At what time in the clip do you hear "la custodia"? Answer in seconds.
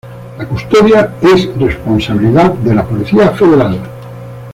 0.39-1.13